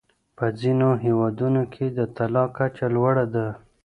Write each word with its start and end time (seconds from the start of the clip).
په 0.37 0.45
ځینو 0.59 0.89
هېوادونو 1.05 1.61
کې 1.73 1.85
د 1.97 1.99
طلاق 2.17 2.49
کچه 2.57 2.87
لوړه 2.95 3.25
ده. 3.35 3.47